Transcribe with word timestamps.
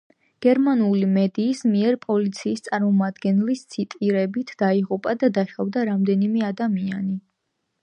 გერმანული 0.43 1.09
მედიის 1.17 1.61
მიერ 1.73 1.97
პოლიციის 2.05 2.65
წარმომადგენლის 2.69 3.63
ციტირებით, 3.75 4.55
დაიღუპა 4.65 5.15
და 5.27 5.31
დაშავდა 5.39 5.87
რამდენიმე 5.93 6.45
ადამიანი. 6.51 7.17